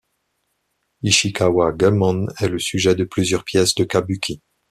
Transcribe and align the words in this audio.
Ishikawa 1.03 1.73
Goemon 1.73 2.25
est 2.39 2.47
le 2.47 2.57
sujet 2.57 2.95
de 2.95 3.03
plusieurs 3.03 3.43
pièces 3.43 3.75
de 3.75 3.83
kabuki. 3.83 4.41